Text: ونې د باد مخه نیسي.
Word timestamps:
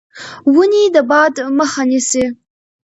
ونې 0.53 0.83
د 0.95 0.97
باد 1.09 1.35
مخه 1.57 1.83
نیسي. 1.89 2.25